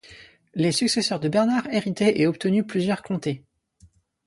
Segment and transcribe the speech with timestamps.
[0.55, 3.43] Les successeurs de Bernard héritées et obtenu plusieurs comtés.